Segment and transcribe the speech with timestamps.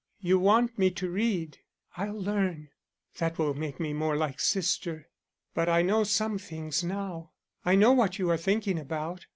[0.19, 1.59] "You want me to read.
[1.95, 2.69] I'll learn.
[3.19, 5.07] That will make me more like sister.
[5.53, 7.33] But I know some things now.
[7.63, 9.27] I know what you are thinking about.